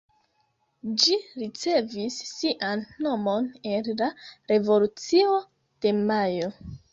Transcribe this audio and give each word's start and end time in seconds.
Ĝi 1.01 1.17
ricevis 1.41 2.17
sian 2.29 2.81
nomon 3.09 3.51
el 3.75 3.91
la 4.01 4.09
Revolucio 4.55 5.37
de 5.85 5.95
Majo. 6.01 6.51